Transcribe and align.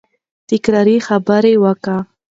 تکراري 0.49 0.97
خبري 1.07 1.53
کوي. 1.83 1.97